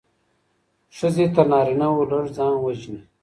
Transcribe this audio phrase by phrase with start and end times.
[0.97, 3.01] ښځي تر نارينه وو لږ ځان وژني.